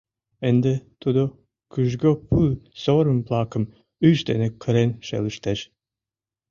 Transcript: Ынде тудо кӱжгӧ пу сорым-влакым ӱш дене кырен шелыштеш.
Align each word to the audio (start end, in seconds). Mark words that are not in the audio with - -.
Ынде 0.49 0.73
тудо 1.01 1.23
кӱжгӧ 1.71 2.11
пу 2.29 2.37
сорым-влакым 2.81 3.63
ӱш 4.07 4.17
дене 4.29 4.47
кырен 4.61 4.89
шелыштеш. 5.07 5.59